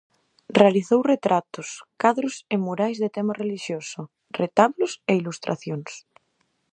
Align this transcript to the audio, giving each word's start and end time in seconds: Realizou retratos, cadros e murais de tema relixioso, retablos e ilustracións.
Realizou 0.59 0.99
retratos, 1.13 1.67
cadros 2.01 2.35
e 2.53 2.55
murais 2.65 2.97
de 3.03 3.09
tema 3.15 3.37
relixioso, 3.41 4.01
retablos 4.41 4.91
e 5.11 5.13
ilustracións. 5.21 5.91